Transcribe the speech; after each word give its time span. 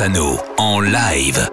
En 0.00 0.12
live. 0.82 1.47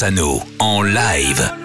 Rossano 0.00 0.42
en 0.58 0.94
live. 0.94 1.59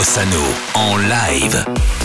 Ossano 0.00 0.42
en 0.74 1.08
live. 1.10 1.99